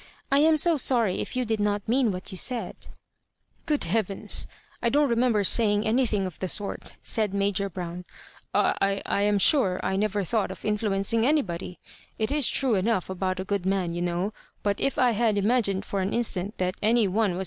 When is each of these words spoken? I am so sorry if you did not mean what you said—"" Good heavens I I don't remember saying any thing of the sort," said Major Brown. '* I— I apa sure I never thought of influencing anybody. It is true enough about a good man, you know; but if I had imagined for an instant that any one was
I 0.31 0.39
am 0.39 0.57
so 0.57 0.77
sorry 0.77 1.21
if 1.21 1.35
you 1.35 1.45
did 1.45 1.59
not 1.59 1.87
mean 1.87 2.11
what 2.11 2.31
you 2.31 2.35
said—"" 2.39 2.75
Good 3.67 3.83
heavens 3.83 4.47
I 4.81 4.87
I 4.87 4.89
don't 4.89 5.07
remember 5.07 5.43
saying 5.43 5.85
any 5.85 6.07
thing 6.07 6.25
of 6.25 6.39
the 6.39 6.47
sort," 6.47 6.95
said 7.03 7.35
Major 7.35 7.69
Brown. 7.69 8.05
'* 8.37 8.51
I— 8.55 9.03
I 9.05 9.27
apa 9.27 9.37
sure 9.37 9.79
I 9.83 9.95
never 9.97 10.23
thought 10.23 10.49
of 10.49 10.65
influencing 10.65 11.23
anybody. 11.23 11.77
It 12.17 12.31
is 12.31 12.49
true 12.49 12.73
enough 12.73 13.11
about 13.11 13.39
a 13.39 13.45
good 13.45 13.63
man, 13.67 13.93
you 13.93 14.01
know; 14.01 14.33
but 14.63 14.79
if 14.81 14.97
I 14.97 15.11
had 15.11 15.37
imagined 15.37 15.85
for 15.85 16.01
an 16.01 16.13
instant 16.15 16.57
that 16.57 16.77
any 16.81 17.07
one 17.07 17.35
was 17.37 17.39